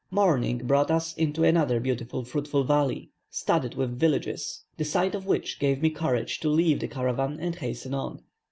[0.09, 5.59] Morning brought us into another beautiful fruitful valley, studded with villages, the sight of which
[5.59, 8.23] gave me courage to leave the caravan, and hasten on.